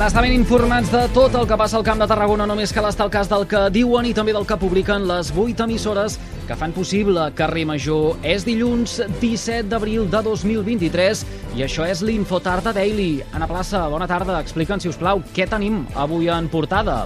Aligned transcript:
Per 0.00 0.06
estar 0.08 0.22
ben 0.24 0.32
informats 0.32 0.88
de 0.88 1.00
tot 1.12 1.34
el 1.36 1.42
que 1.44 1.56
passa 1.60 1.76
al 1.76 1.82
Camp 1.84 1.98
de 2.00 2.06
Tarragona, 2.08 2.46
només 2.48 2.70
cal 2.72 2.86
estar 2.88 3.04
al 3.04 3.10
cas 3.12 3.28
del 3.28 3.42
que 3.44 3.66
diuen 3.68 4.06
i 4.08 4.14
també 4.16 4.32
del 4.32 4.46
que 4.48 4.56
publiquen 4.56 5.04
les 5.04 5.28
8 5.28 5.66
emissores 5.66 6.16
que 6.48 6.56
fan 6.56 6.72
possible 6.72 7.26
Carrer 7.36 7.66
Major. 7.68 8.16
És 8.24 8.48
dilluns 8.48 8.96
17 9.20 9.68
d'abril 9.68 10.08
de 10.08 10.22
2023 10.24 11.26
i 11.52 11.66
això 11.68 11.84
és 11.84 12.00
l'Infotarda 12.00 12.72
Daily. 12.72 13.18
Anna 13.36 13.50
Plaça, 13.50 13.84
bona 13.92 14.08
tarda. 14.08 14.40
Explica'ns, 14.40 14.88
si 14.88 14.88
us 14.88 14.96
plau, 14.96 15.20
què 15.36 15.44
tenim 15.44 15.82
avui 15.92 16.32
en 16.32 16.48
portada. 16.48 17.02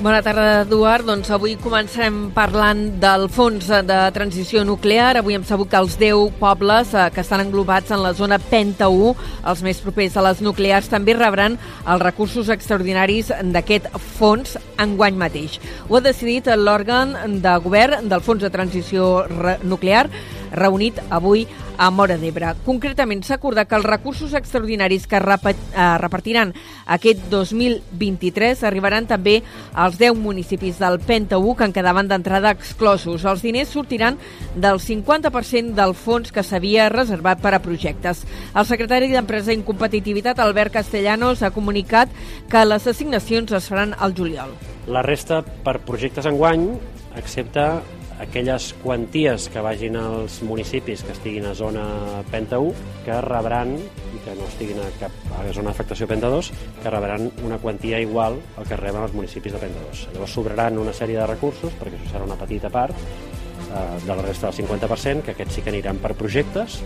Bona 0.00 0.22
tarda, 0.24 0.62
Eduard. 0.62 1.04
Doncs 1.04 1.28
avui 1.28 1.58
començarem 1.60 2.30
parlant 2.32 2.78
del 3.02 3.26
fons 3.28 3.66
de 3.84 3.98
transició 4.16 4.62
nuclear. 4.64 5.10
Avui 5.20 5.36
hem 5.36 5.44
sabut 5.44 5.68
que 5.68 5.76
els 5.76 5.98
10 6.00 6.38
pobles 6.40 6.94
eh, 6.96 7.10
que 7.12 7.20
estan 7.20 7.42
englobats 7.44 7.92
en 7.92 8.00
la 8.00 8.14
zona 8.16 8.38
Penta 8.40 8.88
1, 8.88 9.12
els 9.52 9.60
més 9.66 9.84
propers 9.84 10.16
a 10.16 10.24
les 10.24 10.40
nuclears, 10.40 10.88
també 10.88 11.12
rebran 11.18 11.58
els 11.84 12.00
recursos 12.00 12.48
extraordinaris 12.48 13.28
d'aquest 13.52 13.92
fons 14.16 14.56
enguany 14.80 15.20
mateix. 15.20 15.60
Ho 15.90 16.00
ha 16.00 16.04
decidit 16.08 16.48
l'òrgan 16.48 17.36
de 17.44 17.56
govern 17.60 18.08
del 18.08 18.24
Fons 18.24 18.40
de 18.40 18.48
Transició 18.56 19.26
Nuclear, 19.68 20.06
reunit 20.56 20.96
avui 21.10 21.44
a 21.44 21.69
Mora 21.88 22.18
d'Ebre. 22.20 22.50
Concretament, 22.66 23.22
s'ha 23.24 23.38
acordat 23.38 23.68
que 23.70 23.78
els 23.78 23.86
recursos 23.88 24.34
extraordinaris 24.36 25.06
que 25.08 25.16
eh, 25.16 25.84
repartiran 26.02 26.52
aquest 26.84 27.22
2023 27.32 28.64
arribaran 28.68 29.06
també 29.08 29.38
als 29.72 29.96
10 29.96 30.18
municipis 30.20 30.76
del 30.82 31.00
Penta 31.00 31.38
1 31.40 31.54
que 31.56 31.64
en 31.64 31.72
quedaven 31.72 32.10
d'entrada 32.10 32.52
exclosos. 32.52 33.24
Els 33.24 33.40
diners 33.46 33.72
sortiran 33.72 34.18
del 34.54 34.82
50% 34.82 35.72
del 35.78 35.94
fons 35.94 36.34
que 36.34 36.44
s'havia 36.44 36.90
reservat 36.92 37.40
per 37.40 37.54
a 37.56 37.62
projectes. 37.64 38.26
El 38.52 38.68
secretari 38.68 39.08
d'Empresa 39.08 39.54
i 39.54 39.62
Competitivitat, 39.64 40.38
Albert 40.44 40.76
Castellanos, 40.76 41.40
ha 41.40 41.54
comunicat 41.54 42.12
que 42.50 42.66
les 42.66 42.86
assignacions 42.90 43.52
es 43.56 43.70
faran 43.72 43.94
al 43.96 44.12
juliol. 44.12 44.52
La 44.90 45.00
resta 45.06 45.40
per 45.64 45.78
projectes 45.86 46.26
enguany, 46.26 46.66
excepte 47.16 47.64
aquelles 48.20 48.74
quanties 48.84 49.48
que 49.48 49.62
vagin 49.64 49.96
als 49.96 50.42
municipis 50.44 51.02
que 51.02 51.14
estiguin 51.16 51.46
a 51.48 51.54
zona 51.56 51.84
Penta 52.30 52.60
1, 52.60 52.74
que 53.06 53.16
rebran, 53.24 53.72
i 53.80 54.20
que 54.24 54.34
no 54.36 54.46
estiguin 54.46 54.78
a 54.84 54.88
cap 55.00 55.14
a 55.38 55.46
zona 55.56 55.72
d'afectació 55.72 56.06
Penta 56.10 56.28
2, 56.28 56.52
que 56.82 56.92
rebran 56.92 57.30
una 57.46 57.58
quantia 57.58 58.00
igual 58.00 58.38
al 58.60 58.68
que 58.68 58.76
reben 58.76 59.02
els 59.06 59.16
municipis 59.16 59.56
de 59.56 59.62
Penta 59.64 59.88
2. 59.88 60.06
Llavors 60.14 60.36
sobraran 60.36 60.78
una 60.78 60.94
sèrie 60.96 61.18
de 61.18 61.26
recursos, 61.32 61.72
perquè 61.80 61.96
això 61.96 62.12
serà 62.12 62.28
una 62.28 62.38
petita 62.40 62.70
part, 62.70 62.94
eh, 62.94 63.98
de 64.04 64.12
la 64.12 64.22
resta 64.22 64.50
del 64.50 64.60
50%, 64.60 65.24
que 65.24 65.34
aquests 65.34 65.56
sí 65.56 65.64
que 65.64 65.72
aniran 65.72 65.98
per 66.04 66.14
projectes 66.14 66.80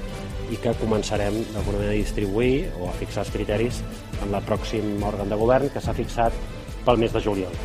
i 0.54 0.60
que 0.60 0.76
començarem 0.78 1.40
d'alguna 1.52 1.80
manera 1.80 1.96
a 1.96 2.02
distribuir 2.02 2.68
o 2.78 2.88
a 2.88 2.98
fixar 2.98 3.24
els 3.24 3.32
criteris 3.34 3.80
en 4.22 4.30
el 4.34 4.44
pròxim 4.46 5.00
òrgan 5.02 5.32
de 5.32 5.40
govern 5.40 5.72
que 5.72 5.82
s'ha 5.82 5.96
fixat 5.96 6.36
pel 6.84 7.00
mes 7.00 7.12
de 7.12 7.24
juliol. 7.24 7.64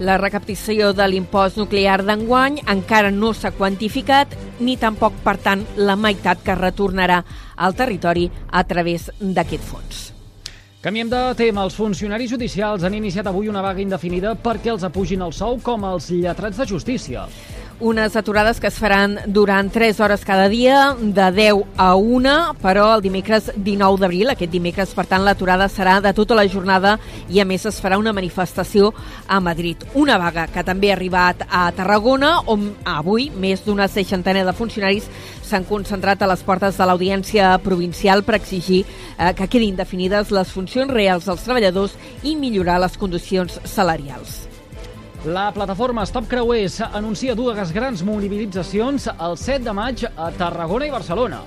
La 0.00 0.14
recaptació 0.16 0.94
de 0.96 1.04
l'impost 1.12 1.58
nuclear 1.60 1.98
d'enguany 2.00 2.54
encara 2.72 3.10
no 3.12 3.34
s'ha 3.36 3.50
quantificat 3.52 4.32
ni 4.64 4.78
tampoc, 4.80 5.18
per 5.20 5.34
tant, 5.44 5.66
la 5.76 5.96
meitat 6.00 6.40
que 6.46 6.56
retornarà 6.56 7.18
al 7.56 7.76
territori 7.76 8.24
a 8.48 8.64
través 8.64 9.10
d'aquest 9.20 9.66
fons. 9.68 10.06
Canviem 10.80 11.10
de 11.12 11.20
tema. 11.36 11.66
Els 11.68 11.76
funcionaris 11.76 12.32
judicials 12.32 12.86
han 12.88 12.96
iniciat 12.96 13.28
avui 13.28 13.52
una 13.52 13.60
vaga 13.60 13.84
indefinida 13.84 14.32
perquè 14.40 14.72
els 14.72 14.88
apugin 14.88 15.20
el 15.20 15.36
sou 15.36 15.60
com 15.60 15.84
els 15.84 16.08
lletrats 16.08 16.56
de 16.56 16.70
justícia. 16.70 17.26
Unes 17.80 18.14
aturades 18.14 18.60
que 18.60 18.66
es 18.68 18.76
faran 18.76 19.14
durant 19.24 19.70
3 19.72 20.00
hores 20.04 20.20
cada 20.28 20.50
dia, 20.52 20.94
de 21.00 21.30
10 21.32 21.62
a 21.80 21.94
1, 21.96 22.34
però 22.60 22.90
el 22.92 23.00
dimecres 23.00 23.48
19 23.56 24.02
d'abril, 24.02 24.28
aquest 24.28 24.52
dimecres, 24.52 24.92
per 24.92 25.06
tant, 25.08 25.24
l'aturada 25.24 25.64
serà 25.72 25.94
de 26.04 26.12
tota 26.12 26.36
la 26.36 26.44
jornada 26.44 26.98
i, 27.30 27.40
a 27.40 27.46
més, 27.48 27.64
es 27.64 27.80
farà 27.80 27.96
una 27.96 28.12
manifestació 28.12 28.92
a 29.26 29.40
Madrid. 29.40 29.86
Una 29.96 30.18
vaga 30.20 30.44
que 30.52 30.60
també 30.60 30.92
ha 30.92 30.98
arribat 30.98 31.46
a 31.48 31.70
Tarragona, 31.72 32.34
on 32.52 32.68
avui 32.84 33.30
més 33.32 33.64
d'una 33.64 33.88
seixantena 33.88 34.44
de 34.44 34.52
funcionaris 34.60 35.08
s'han 35.40 35.64
concentrat 35.64 36.20
a 36.20 36.28
les 36.28 36.44
portes 36.44 36.76
de 36.76 36.84
l'Audiència 36.84 37.56
Provincial 37.64 38.26
per 38.28 38.36
exigir 38.42 38.84
eh, 38.84 39.32
que 39.32 39.48
quedin 39.48 39.80
definides 39.80 40.36
les 40.36 40.52
funcions 40.52 40.92
reals 40.92 41.32
dels 41.32 41.48
treballadors 41.48 41.96
i 42.28 42.36
millorar 42.36 42.76
les 42.84 43.00
condicions 43.00 43.56
salarials. 43.64 44.49
La 45.24 45.50
plataforma 45.52 46.06
Stop 46.06 46.30
Creuers 46.30 46.78
anuncia 46.80 47.34
dues 47.36 47.74
grans 47.76 48.00
mobilitzacions 48.08 49.04
el 49.12 49.34
7 49.36 49.66
de 49.66 49.74
maig 49.76 50.04
a 50.08 50.30
Tarragona 50.32 50.86
i 50.88 50.92
Barcelona. 50.94 51.42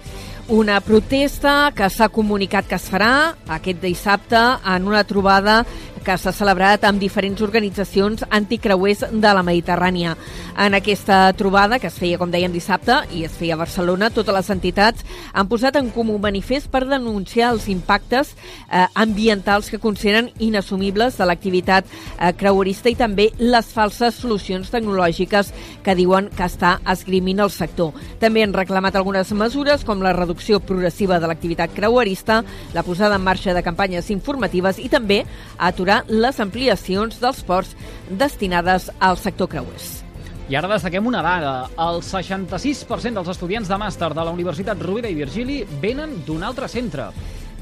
Una 0.53 0.75
protesta 0.85 1.71
que 1.73 1.87
s'ha 1.89 2.11
comunicat 2.13 2.67
que 2.69 2.77
es 2.77 2.85
farà 2.91 3.33
aquest 3.55 3.81
dissabte 3.81 4.37
en 4.75 4.85
una 4.85 5.01
trobada 5.09 5.63
que 6.03 6.17
s'ha 6.19 6.33
celebrat 6.35 6.83
amb 6.83 6.99
diferents 7.01 7.41
organitzacions 7.41 8.25
anticreuers 8.29 9.05
de 9.11 9.31
la 9.33 9.43
Mediterrània. 9.43 10.17
En 10.59 10.75
aquesta 10.77 11.31
trobada, 11.33 11.79
que 11.79 11.87
es 11.87 11.97
feia, 11.97 12.19
com 12.21 12.29
dèiem, 12.29 12.51
dissabte, 12.53 12.99
i 13.15 13.23
es 13.25 13.33
feia 13.33 13.55
a 13.55 13.61
Barcelona, 13.61 14.11
totes 14.13 14.35
les 14.35 14.49
entitats 14.53 15.05
han 15.33 15.47
posat 15.49 15.79
en 15.79 15.89
comú 15.95 16.19
manifest 16.21 16.69
per 16.73 16.83
denunciar 16.89 17.53
els 17.53 17.69
impactes 17.71 18.33
eh, 18.35 18.85
ambientals 18.93 19.71
que 19.71 19.79
consideren 19.81 20.29
inassumibles 20.37 21.17
de 21.17 21.27
l'activitat 21.29 21.87
eh, 21.87 22.33
creuerista 22.37 22.91
i 22.91 22.97
també 22.99 23.29
les 23.39 23.71
falses 23.73 24.19
solucions 24.19 24.69
tecnològiques 24.73 25.53
que 25.83 25.97
diuen 25.97 26.29
que 26.35 26.45
està 26.45 26.75
esgrimint 26.93 27.41
el 27.43 27.53
sector. 27.53 27.93
També 28.19 28.43
han 28.43 28.53
reclamat 28.53 28.99
algunes 28.99 29.31
mesures 29.37 29.87
com 29.87 30.03
la 30.03 30.13
reducció 30.13 30.59
progressiva 30.59 31.19
de 31.19 31.31
l'activitat 31.31 31.73
creuerista, 31.73 32.43
la 32.73 32.83
posada 32.83 33.15
en 33.15 33.25
marxa 33.25 33.53
de 33.55 33.63
campanyes 33.65 34.11
informatives 34.13 34.79
i 34.83 34.89
també 34.91 35.23
aturar 35.57 35.92
aturar 35.93 36.05
les 36.09 36.39
ampliacions 36.39 37.19
dels 37.21 37.43
ports 37.43 37.75
destinades 38.09 38.89
al 38.99 39.17
sector 39.17 39.49
creuers. 39.49 40.03
I 40.49 40.55
ara 40.55 40.67
destaquem 40.67 41.05
una 41.07 41.21
dada. 41.23 41.69
El 41.79 42.01
66% 42.03 43.13
dels 43.13 43.29
estudiants 43.29 43.69
de 43.69 43.77
màster 43.77 44.11
de 44.13 44.23
la 44.23 44.31
Universitat 44.31 44.81
Rovira 44.81 45.09
i 45.09 45.15
Virgili 45.15 45.63
venen 45.81 46.23
d'un 46.25 46.43
altre 46.43 46.67
centre. 46.67 47.11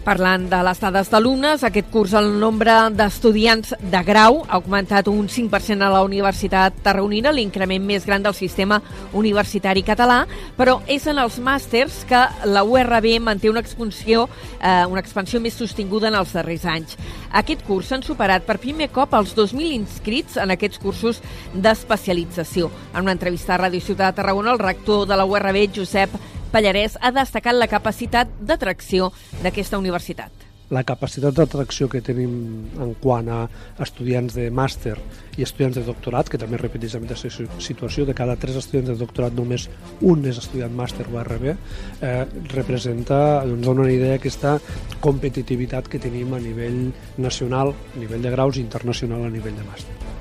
Parlant 0.01 0.47
de 0.49 0.57
les 0.65 0.79
dades 0.81 1.11
d'alumnes, 1.13 1.61
aquest 1.61 1.91
curs 1.93 2.15
el 2.17 2.31
nombre 2.41 2.73
d'estudiants 2.97 3.75
de 3.91 3.99
grau 4.01 4.39
ha 4.47 4.55
augmentat 4.57 5.05
un 5.11 5.27
5% 5.29 5.85
a 5.85 5.91
la 5.93 5.99
Universitat 6.01 6.79
Tarragonina, 6.81 7.29
l'increment 7.29 7.85
més 7.85 8.07
gran 8.09 8.25
del 8.25 8.33
sistema 8.33 8.79
universitari 9.13 9.83
català, 9.85 10.23
però 10.57 10.79
és 10.89 11.05
en 11.05 11.21
els 11.21 11.37
màsters 11.37 11.99
que 12.09 12.23
la 12.49 12.65
URB 12.65 13.19
manté 13.21 13.53
una 13.53 13.61
expansió, 13.61 14.25
eh, 14.57 14.87
una 14.89 15.05
expansió 15.05 15.39
més 15.39 15.53
sostinguda 15.53 16.09
en 16.09 16.17
els 16.17 16.33
darrers 16.33 16.65
anys. 16.65 16.97
Aquest 17.29 17.61
curs 17.69 17.93
s'han 17.93 18.01
superat 18.01 18.49
per 18.49 18.57
primer 18.57 18.89
cop 18.89 19.13
els 19.13 19.37
2.000 19.37 19.69
inscrits 19.77 20.41
en 20.41 20.49
aquests 20.49 20.81
cursos 20.81 21.21
d'especialització. 21.53 22.71
En 22.95 23.03
una 23.05 23.13
entrevista 23.13 23.53
a 23.53 23.61
Ràdio 23.67 23.85
Ciutat 23.85 24.15
de 24.15 24.23
Tarragona, 24.23 24.57
el 24.57 24.65
rector 24.65 25.05
de 25.05 25.15
la 25.15 25.29
URB, 25.29 25.67
Josep 25.77 26.40
Pallarès 26.51 26.97
ha 26.99 27.13
destacat 27.15 27.55
la 27.55 27.69
capacitat 27.71 28.31
d'atracció 28.43 29.11
d'aquesta 29.41 29.79
universitat 29.79 30.41
la 30.71 30.85
capacitat 30.87 31.35
d'atracció 31.35 31.89
que 31.91 31.99
tenim 31.99 32.31
en 32.79 32.93
quant 33.03 33.27
a 33.27 33.39
estudiants 33.83 34.37
de 34.37 34.47
màster 34.55 34.95
i 35.35 35.43
estudiants 35.43 35.75
de 35.77 35.83
doctorat, 35.83 36.29
que 36.31 36.39
també 36.39 36.59
repeteix 36.61 36.95
la 36.95 37.01
mateixa 37.03 37.47
situació, 37.59 38.05
de 38.07 38.15
cada 38.15 38.37
tres 38.39 38.55
estudiants 38.61 38.93
de 38.93 38.95
doctorat 38.99 39.35
només 39.35 39.67
un 40.07 40.23
és 40.31 40.39
estudiant 40.39 40.71
màster 40.75 41.07
o 41.11 41.19
RB, 41.23 41.51
eh, 41.51 42.13
representa, 42.55 43.43
doncs 43.43 43.67
dona 43.67 43.83
una 43.87 43.91
idea 43.91 44.15
aquesta 44.15 44.57
competitivitat 45.03 45.91
que 45.91 45.99
tenim 45.99 46.33
a 46.33 46.39
nivell 46.39 46.87
nacional, 47.17 47.75
a 47.75 47.99
nivell 47.99 48.23
de 48.23 48.31
graus, 48.31 48.55
i 48.55 48.63
internacional 48.63 49.27
a 49.27 49.35
nivell 49.35 49.59
de 49.59 49.67
màster. 49.67 50.20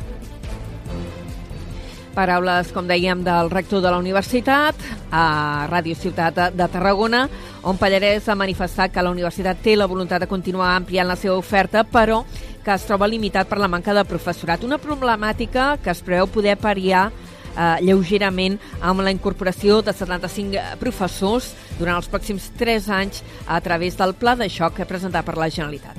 Paraules, 2.21 2.69
com 2.77 2.85
dèiem, 2.85 3.23
del 3.25 3.49
rector 3.49 3.81
de 3.81 3.89
la 3.89 3.99
universitat 4.01 4.77
a 5.09 5.67
Ràdio 5.71 5.97
Ciutat 5.97 6.53
de 6.53 6.67
Tarragona, 6.69 7.23
on 7.65 7.81
Pallarès 7.81 8.29
ha 8.29 8.37
manifestat 8.37 8.93
que 8.93 9.05
la 9.05 9.13
universitat 9.15 9.63
té 9.65 9.73
la 9.79 9.89
voluntat 9.89 10.21
de 10.21 10.29
continuar 10.29 10.75
ampliant 10.75 11.09
la 11.09 11.17
seva 11.17 11.39
oferta, 11.41 11.81
però 11.89 12.21
que 12.61 12.75
es 12.75 12.85
troba 12.85 13.09
limitat 13.09 13.49
per 13.49 13.57
la 13.63 13.71
manca 13.73 13.97
de 13.97 14.05
professorat. 14.05 14.69
Una 14.69 14.77
problemàtica 14.83 15.79
que 15.81 15.95
es 15.95 16.05
preveu 16.05 16.29
poder 16.29 16.59
pariar 16.61 17.07
eh, 17.09 17.81
lleugerament 17.87 18.61
amb 18.85 19.01
la 19.01 19.17
incorporació 19.17 19.81
de 19.81 19.97
75 19.97 20.77
professors 20.85 21.55
durant 21.79 21.97
els 21.97 22.13
pròxims 22.13 22.53
3 22.61 22.93
anys 23.01 23.25
a 23.49 23.65
través 23.65 23.97
del 23.97 24.13
pla 24.13 24.37
de 24.37 24.53
xoc 24.53 24.85
presentat 24.85 25.25
per 25.25 25.41
la 25.41 25.49
Generalitat. 25.49 25.97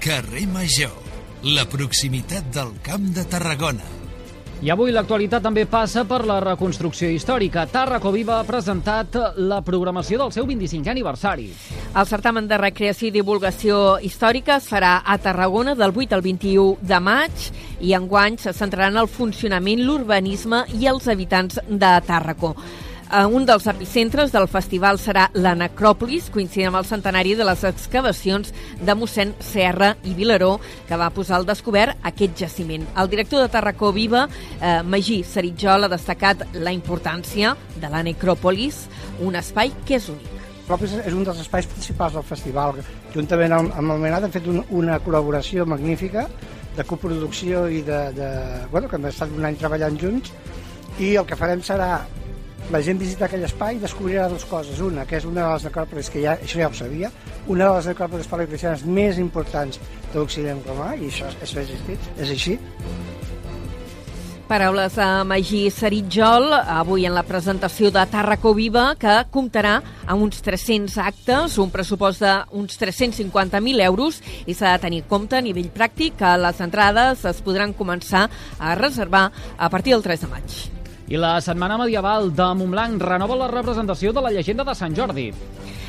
Carrer 0.00 0.48
Major, 0.48 0.96
la 1.44 1.68
proximitat 1.68 2.48
del 2.48 2.78
Camp 2.80 3.10
de 3.12 3.28
Tarragona. 3.28 3.99
I 4.60 4.68
avui 4.68 4.90
l'actualitat 4.92 5.40
també 5.40 5.62
passa 5.64 6.02
per 6.04 6.18
la 6.28 6.34
reconstrucció 6.44 7.08
històrica. 7.08 7.62
Tarraco 7.72 8.10
Viva 8.12 8.34
ha 8.36 8.44
presentat 8.44 9.16
la 9.40 9.62
programació 9.64 10.18
del 10.20 10.34
seu 10.34 10.44
25è 10.44 10.92
aniversari. 10.92 11.46
El 11.96 12.08
certamen 12.10 12.44
de 12.50 12.58
recreació 12.60 13.08
i 13.08 13.14
divulgació 13.14 13.96
històrica 14.04 14.58
es 14.60 14.68
farà 14.68 14.98
a 15.00 15.16
Tarragona 15.16 15.72
del 15.80 15.96
8 15.96 16.12
al 16.18 16.26
21 16.28 16.76
de 16.92 17.00
maig 17.00 17.48
i 17.80 17.96
enguany 17.96 18.36
se 18.36 18.52
centrarà 18.52 18.92
en 18.92 19.00
el 19.00 19.08
funcionament, 19.08 19.80
l'urbanisme 19.80 20.66
i 20.76 20.84
els 20.92 21.08
habitants 21.08 21.56
de 21.64 21.96
Tàrraco. 22.04 22.52
Un 23.10 23.42
dels 23.42 23.64
epicentres 23.66 24.30
del 24.30 24.44
festival 24.46 24.94
serà 25.02 25.24
la 25.34 25.56
Necròpolis, 25.58 26.28
coincidint 26.30 26.68
amb 26.68 26.78
el 26.78 26.86
centenari 26.86 27.32
de 27.34 27.42
les 27.42 27.64
excavacions 27.66 28.52
de 28.78 28.94
mossèn 28.94 29.32
Serra 29.42 29.96
i 30.06 30.12
Vilaró, 30.14 30.52
que 30.86 30.94
va 30.94 31.08
posar 31.10 31.40
al 31.40 31.46
descobert 31.48 31.98
aquest 32.06 32.38
jaciment. 32.38 32.84
El 32.94 33.10
director 33.10 33.42
de 33.42 33.48
Tarracó 33.50 33.90
Viva, 33.92 34.28
eh, 34.60 34.84
Magí 34.86 35.24
Seritjol, 35.24 35.88
ha 35.88 35.90
destacat 35.90 36.44
la 36.54 36.70
importància 36.70 37.56
de 37.82 37.90
la 37.90 38.04
Necròpolis, 38.06 38.86
un 39.18 39.34
espai 39.34 39.74
que 39.84 39.98
és 39.98 40.08
únic. 40.08 40.30
Necròpolis 40.62 40.94
és 41.02 41.12
un 41.12 41.26
dels 41.26 41.42
espais 41.42 41.66
principals 41.66 42.14
del 42.14 42.28
festival. 42.30 42.78
Juntament 43.12 43.56
amb, 43.58 43.90
el 43.90 43.98
Menat 43.98 44.28
hem 44.28 44.36
fet 44.38 44.46
un, 44.46 44.62
una 44.70 45.00
col·laboració 45.02 45.66
magnífica 45.66 46.28
de 46.76 46.86
coproducció 46.86 47.66
i 47.66 47.82
de, 47.82 48.00
de, 48.14 48.30
bueno, 48.70 48.86
que 48.86 49.02
hem 49.02 49.10
estat 49.10 49.34
un 49.34 49.50
any 49.50 49.58
treballant 49.58 49.98
junts 49.98 50.30
i 51.00 51.16
el 51.16 51.26
que 51.26 51.34
farem 51.34 51.58
serà 51.66 52.06
la 52.70 52.80
gent 52.86 53.00
visita 53.02 53.26
aquell 53.26 53.44
espai 53.46 53.76
i 53.76 53.82
descobrirà 53.82 54.28
dues 54.30 54.46
coses. 54.46 54.80
Una, 54.84 55.04
que 55.06 55.18
és 55.18 55.26
una 55.26 55.42
de 55.42 55.52
les 55.54 55.66
necròpolis, 55.66 56.10
que 56.12 56.22
ja, 56.22 56.36
això 56.38 56.62
ja 56.62 56.70
ho 56.70 56.76
sabia, 56.76 57.10
una 57.46 57.66
de 57.66 57.76
les 57.76 57.90
necròpolis 57.90 58.30
paleocristianes 58.30 58.86
més 58.86 59.18
importants 59.18 59.80
de 60.12 60.18
l'Occident 60.18 60.62
romà, 60.68 60.94
i 60.96 61.10
això, 61.10 61.30
això 61.40 61.58
ha 61.58 61.66
existit, 61.66 62.12
és 62.18 62.36
així. 62.36 62.58
Paraules 64.50 64.96
de 64.98 65.04
Magí 65.30 65.60
Seritjol, 65.70 66.48
avui 66.58 67.04
en 67.06 67.14
la 67.14 67.22
presentació 67.22 67.92
de 67.94 68.02
Tarracó 68.10 68.50
Viva, 68.54 68.96
que 68.98 69.20
comptarà 69.30 69.76
amb 70.10 70.24
uns 70.26 70.42
300 70.42 70.96
actes, 71.04 71.54
un 71.62 71.70
pressupost 71.70 72.24
d'uns 72.24 72.80
350.000 72.80 73.86
euros, 73.86 74.18
i 74.50 74.58
s'ha 74.58 74.74
de 74.74 74.82
tenir 74.88 75.04
compte 75.06 75.38
a 75.38 75.44
nivell 75.46 75.70
pràctic 75.70 76.18
que 76.18 76.34
les 76.42 76.66
entrades 76.66 77.22
es 77.30 77.46
podran 77.46 77.78
començar 77.78 78.26
a 78.58 78.74
reservar 78.74 79.28
a 79.56 79.70
partir 79.70 79.94
del 79.94 80.06
3 80.06 80.26
de 80.26 80.34
maig. 80.34 80.79
I 81.10 81.18
la 81.18 81.40
Setmana 81.42 81.74
Medieval 81.74 82.28
de 82.30 82.44
Montblanc 82.54 83.02
renova 83.02 83.34
la 83.34 83.48
representació 83.50 84.12
de 84.14 84.22
la 84.22 84.30
llegenda 84.30 84.62
de 84.62 84.76
Sant 84.78 84.94
Jordi. 84.94 85.32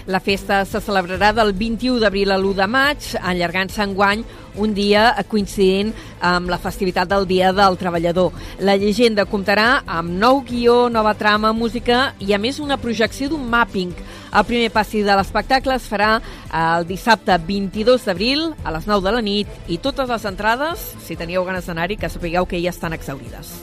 La 0.09 0.19
festa 0.19 0.63
se 0.65 0.79
celebrarà 0.81 1.27
del 1.37 1.51
21 1.53 1.99
d'abril 2.01 2.31
a 2.33 2.39
l'1 2.39 2.55
de 2.57 2.65
maig, 2.65 3.09
allargant-se 3.21 3.83
enguany 3.83 4.23
un 4.57 4.71
dia 4.73 5.11
coincidint 5.29 5.91
amb 6.25 6.49
la 6.49 6.57
festivitat 6.57 7.11
del 7.11 7.27
Dia 7.29 7.51
del 7.53 7.77
Treballador. 7.77 8.33
La 8.65 8.73
llegenda 8.81 9.27
comptarà 9.29 9.83
amb 9.85 10.09
nou 10.09 10.41
guió, 10.47 10.87
nova 10.89 11.13
trama, 11.13 11.51
música 11.53 12.15
i, 12.17 12.33
a 12.33 12.39
més, 12.41 12.57
una 12.57 12.79
projecció 12.81 13.29
d'un 13.29 13.45
mapping. 13.45 13.93
El 14.33 14.47
primer 14.49 14.71
passi 14.73 15.03
de 15.05 15.19
l'espectacle 15.19 15.75
es 15.77 15.85
farà 15.85 16.15
el 16.49 16.87
dissabte 16.89 17.37
22 17.37 18.09
d'abril 18.09 18.47
a 18.63 18.73
les 18.73 18.89
9 18.89 19.05
de 19.05 19.13
la 19.13 19.21
nit 19.21 19.69
i 19.69 19.77
totes 19.77 20.09
les 20.09 20.25
entrades, 20.25 20.95
si 21.05 21.19
teníeu 21.19 21.45
ganes 21.45 21.69
d'anar-hi, 21.69 21.99
que 22.01 22.09
sapigueu 22.09 22.49
que 22.49 22.63
ja 22.65 22.73
estan 22.73 22.97
exaurides. 22.97 23.53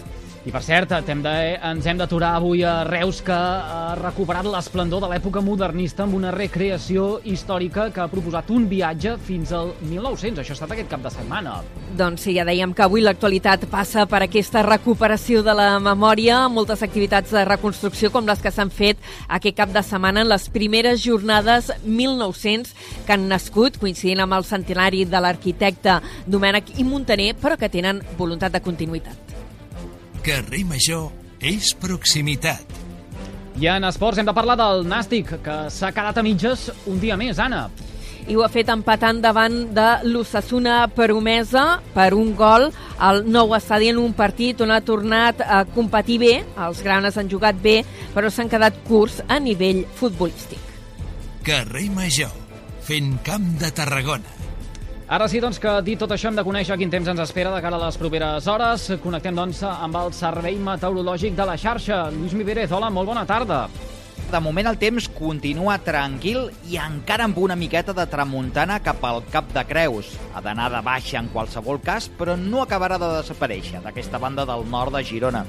I 0.48 0.52
per 0.52 0.62
cert, 0.64 0.94
hem 1.12 1.20
de, 1.20 1.32
ens 1.68 1.84
hem 1.90 1.98
d'aturar 2.00 2.30
avui 2.38 2.62
a 2.64 2.78
Reus, 2.88 3.18
que 3.20 3.34
ha 3.36 3.92
recuperat 3.98 4.46
l'esplendor 4.48 5.02
de 5.04 5.10
l'època 5.10 5.42
modernista 5.44 6.06
amb 6.06 6.16
una 6.16 6.30
recreació 6.32 7.18
històrica 7.28 7.90
que 7.92 8.00
ha 8.00 8.06
proposat 8.08 8.48
un 8.56 8.64
viatge 8.70 9.18
fins 9.26 9.52
al 9.52 9.74
1900. 9.82 10.40
Això 10.40 10.54
ha 10.54 10.56
estat 10.56 10.72
aquest 10.72 10.88
cap 10.94 11.04
de 11.04 11.12
setmana. 11.12 11.58
Doncs 12.00 12.24
sí, 12.24 12.32
ja 12.38 12.48
dèiem 12.48 12.72
que 12.72 12.86
avui 12.86 13.04
l'actualitat 13.04 13.68
passa 13.68 14.06
per 14.08 14.22
aquesta 14.24 14.64
recuperació 14.64 15.44
de 15.44 15.52
la 15.52 15.68
memòria, 15.84 16.40
moltes 16.48 16.86
activitats 16.86 17.36
de 17.36 17.44
reconstrucció 17.44 18.08
com 18.14 18.24
les 18.24 18.40
que 18.40 18.54
s'han 18.54 18.72
fet 18.72 19.04
aquest 19.28 19.60
cap 19.60 19.76
de 19.76 19.84
setmana 19.84 20.24
en 20.24 20.32
les 20.32 20.48
primeres 20.48 21.04
jornades 21.04 21.74
1900 21.84 22.72
que 23.04 23.18
han 23.18 23.28
nascut, 23.28 23.76
coincidint 23.76 24.24
amb 24.24 24.40
el 24.40 24.48
centenari 24.48 25.04
de 25.04 25.20
l'arquitecte 25.20 26.00
Domènec 26.24 26.78
i 26.80 26.88
Montaner, 26.88 27.34
però 27.36 27.60
que 27.60 27.68
tenen 27.68 28.00
voluntat 28.16 28.56
de 28.56 28.64
continuïtat. 28.64 29.27
Carrer 30.25 30.65
Major 30.67 31.09
és 31.41 31.70
proximitat. 31.79 32.65
I 33.59 33.67
en 33.73 33.87
esports 33.88 34.20
hem 34.20 34.26
de 34.29 34.35
parlar 34.35 34.55
del 34.59 34.85
Nàstic, 34.87 35.32
que 35.43 35.56
s'ha 35.75 35.91
quedat 35.94 36.19
a 36.19 36.23
mitges 36.23 36.69
un 36.87 37.00
dia 37.03 37.17
més, 37.19 37.41
Anna. 37.43 37.67
I 38.29 38.37
ho 38.37 38.44
ha 38.44 38.50
fet 38.53 38.69
empatant 38.70 39.23
davant 39.25 39.56
de 39.75 39.87
l'Ossassuna 40.06 40.82
Promesa 40.94 41.81
per 41.94 42.12
un 42.15 42.35
gol 42.37 42.69
al 43.03 43.23
nou 43.26 43.55
estadi 43.56 43.88
en 43.91 43.99
un 44.03 44.12
partit 44.15 44.61
on 44.61 44.75
ha 44.75 44.82
tornat 44.85 45.43
a 45.43 45.65
competir 45.75 46.20
bé. 46.23 46.35
Els 46.69 46.82
granes 46.85 47.19
han 47.19 47.31
jugat 47.32 47.59
bé, 47.62 47.81
però 48.15 48.31
s'han 48.31 48.53
quedat 48.53 48.82
curts 48.87 49.23
a 49.26 49.41
nivell 49.43 49.85
futbolístic. 49.99 50.61
Carrer 51.47 51.88
Major, 51.94 52.35
fent 52.85 53.17
camp 53.26 53.55
de 53.59 53.73
Tarragona. 53.75 54.38
Ara 55.08 55.25
sí, 55.25 55.38
doncs, 55.40 55.56
que 55.56 55.70
dit 55.81 55.96
tot 55.96 56.10
això 56.12 56.28
hem 56.28 56.37
de 56.37 56.43
conèixer 56.44 56.76
quin 56.76 56.90
temps 56.93 57.06
ens 57.08 57.20
espera 57.22 57.49
de 57.55 57.62
cara 57.64 57.78
a 57.78 57.87
les 57.87 57.96
properes 57.96 58.44
hores. 58.52 58.82
Connectem, 59.00 59.38
doncs, 59.38 59.62
amb 59.64 59.96
el 59.96 60.12
Servei 60.12 60.58
Meteorològic 60.60 61.32
de 61.38 61.46
la 61.49 61.55
xarxa. 61.56 62.10
Lluís 62.12 62.34
Miverez, 62.37 62.75
hola, 62.76 62.90
molt 62.93 63.08
bona 63.08 63.22
tarda. 63.25 63.62
De 64.28 64.40
moment 64.44 64.69
el 64.69 64.76
temps 64.76 65.06
continua 65.16 65.78
tranquil 65.81 66.50
i 66.69 66.76
encara 66.76 67.25
amb 67.25 67.40
una 67.40 67.56
miqueta 67.56 67.94
de 67.96 68.05
tramuntana 68.05 68.76
cap 68.84 69.00
al 69.08 69.22
Cap 69.32 69.49
de 69.56 69.64
Creus. 69.64 70.12
Ha 70.37 70.44
d'anar 70.44 70.69
de 70.76 70.84
baixa 70.84 71.22
en 71.22 71.32
qualsevol 71.32 71.81
cas, 71.81 72.10
però 72.19 72.37
no 72.37 72.60
acabarà 72.60 73.00
de 73.00 73.08
desaparèixer 73.16 73.81
d'aquesta 73.81 74.20
banda 74.20 74.44
del 74.44 74.69
nord 74.69 74.93
de 74.93 75.06
Girona. 75.08 75.46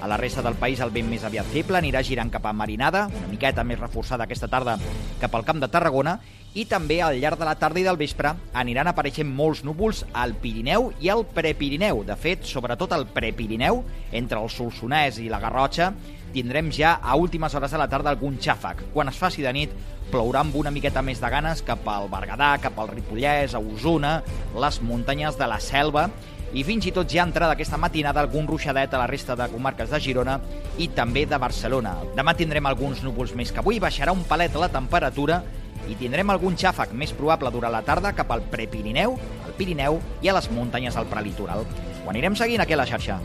A 0.00 0.08
la 0.08 0.16
resta 0.16 0.40
del 0.40 0.56
país 0.56 0.80
el 0.80 0.92
vent 0.94 1.10
més 1.10 1.24
aviat 1.28 1.48
feble 1.52 1.76
anirà 1.76 2.00
girant 2.00 2.30
cap 2.32 2.46
a 2.48 2.54
Marinada, 2.56 3.02
una 3.12 3.28
miqueta 3.28 3.64
més 3.68 3.78
reforçada 3.78 4.24
aquesta 4.24 4.48
tarda 4.48 4.78
cap 5.20 5.34
al 5.36 5.44
Camp 5.44 5.60
de 5.60 5.68
Tarragona, 5.68 6.14
i 6.56 6.64
també 6.66 6.96
al 7.04 7.18
llarg 7.20 7.38
de 7.38 7.46
la 7.46 7.54
tarda 7.60 7.78
i 7.78 7.84
del 7.86 7.98
vespre 8.00 8.32
aniran 8.56 8.88
apareixent 8.90 9.28
molts 9.28 9.60
núvols 9.62 10.00
al 10.16 10.32
Pirineu 10.40 10.88
i 11.04 11.12
al 11.12 11.26
Prepirineu. 11.28 12.00
De 12.08 12.16
fet, 12.16 12.48
sobretot 12.48 12.96
al 12.96 13.06
Prepirineu, 13.12 13.84
entre 14.10 14.40
el 14.40 14.48
Solsonès 14.50 15.20
i 15.20 15.28
la 15.30 15.38
Garrotxa, 15.42 15.92
tindrem 16.32 16.72
ja 16.72 16.96
a 17.02 17.14
últimes 17.20 17.54
hores 17.54 17.70
de 17.70 17.78
la 17.78 17.88
tarda 17.92 18.10
algun 18.10 18.40
xàfec. 18.40 18.86
Quan 18.94 19.12
es 19.12 19.20
faci 19.20 19.44
de 19.44 19.52
nit, 19.52 19.76
plourà 20.10 20.40
amb 20.42 20.56
una 20.58 20.72
miqueta 20.74 21.04
més 21.06 21.20
de 21.22 21.30
ganes 21.30 21.62
cap 21.66 21.86
al 21.86 22.08
Berguedà, 22.10 22.54
cap 22.62 22.78
al 22.80 22.90
Ripollès, 22.96 23.54
a 23.54 23.60
Osona, 23.60 24.16
les 24.56 24.80
muntanyes 24.82 25.38
de 25.38 25.46
la 25.50 25.60
Selva, 25.60 26.08
i 26.52 26.64
fins 26.66 26.86
i 26.88 26.92
tot 26.94 27.10
ja 27.10 27.22
entrada 27.26 27.54
aquesta 27.54 27.78
matinada 27.78 28.22
algun 28.24 28.48
ruixadet 28.48 28.94
a 28.94 29.00
la 29.02 29.06
resta 29.10 29.36
de 29.38 29.46
comarques 29.52 29.90
de 29.90 30.00
Girona 30.02 30.38
i 30.78 30.88
també 30.96 31.26
de 31.26 31.38
Barcelona. 31.38 31.94
Demà 32.16 32.34
tindrem 32.38 32.66
alguns 32.66 33.04
núvols 33.06 33.34
més 33.38 33.52
que 33.52 33.62
avui, 33.62 33.78
baixarà 33.82 34.12
un 34.12 34.24
palet 34.26 34.54
la 34.58 34.70
temperatura 34.72 35.42
i 35.88 35.96
tindrem 35.98 36.30
algun 36.30 36.58
xàfec 36.58 36.92
més 36.94 37.12
probable 37.16 37.52
durant 37.54 37.72
la 37.72 37.84
tarda 37.86 38.12
cap 38.16 38.30
al 38.34 38.42
Prepirineu, 38.50 39.14
al 39.46 39.54
Pirineu 39.58 40.00
i 40.22 40.28
a 40.28 40.34
les 40.36 40.50
muntanyes 40.50 40.98
del 40.98 41.08
prelitoral. 41.10 41.64
Ho 42.04 42.10
anirem 42.10 42.36
seguint 42.36 42.62
aquí 42.64 42.74
a 42.74 42.82
la 42.82 42.88
xarxa. 42.88 43.20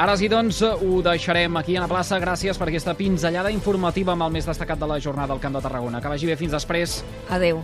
Ara 0.00 0.14
sí, 0.16 0.30
doncs, 0.32 0.62
ho 0.62 1.02
deixarem 1.04 1.58
aquí 1.60 1.74
a 1.76 1.82
la 1.82 1.90
plaça. 1.90 2.16
Gràcies 2.22 2.56
per 2.56 2.70
aquesta 2.70 2.94
pinzellada 2.96 3.52
informativa 3.52 4.14
amb 4.14 4.24
el 4.24 4.32
més 4.38 4.48
destacat 4.48 4.80
de 4.80 4.88
la 4.88 5.00
jornada 5.02 5.36
al 5.36 5.42
Camp 5.42 5.58
de 5.58 5.64
Tarragona. 5.66 6.00
Que 6.00 6.14
vagi 6.14 6.30
bé 6.30 6.38
fins 6.40 6.56
després. 6.56 7.02
Adeu. 7.28 7.60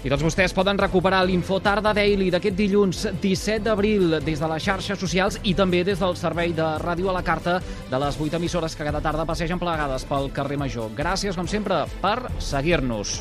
I 0.00 0.08
tots 0.08 0.22
vostès 0.24 0.54
poden 0.56 0.78
recuperar 0.80 1.18
l'Info 1.28 1.58
Tarda 1.60 1.92
Daily 1.92 2.30
d'aquest 2.32 2.56
dilluns 2.56 3.02
17 3.20 3.66
d'abril 3.66 4.16
des 4.24 4.40
de 4.40 4.48
les 4.48 4.64
xarxes 4.64 4.96
socials 4.96 5.36
i 5.44 5.52
també 5.58 5.82
des 5.84 6.00
del 6.00 6.16
servei 6.16 6.54
de 6.56 6.68
ràdio 6.80 7.12
a 7.12 7.18
la 7.18 7.24
carta 7.26 7.58
de 7.60 8.00
les 8.00 8.16
8 8.16 8.40
emissores 8.40 8.76
que 8.76 8.86
cada 8.88 9.04
tarda 9.04 9.28
passegen 9.28 9.60
plegades 9.60 10.08
pel 10.08 10.32
carrer 10.32 10.56
Major. 10.56 10.88
Gràcies, 10.96 11.36
com 11.36 11.44
sempre, 11.44 11.84
per 12.00 12.32
seguir-nos. 12.40 13.18